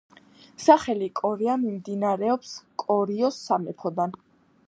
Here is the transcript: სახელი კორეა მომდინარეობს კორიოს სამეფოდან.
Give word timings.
სახელი 0.61 1.09
კორეა 1.19 1.57
მომდინარეობს 1.65 2.55
კორიოს 2.85 3.39
სამეფოდან. 3.51 4.19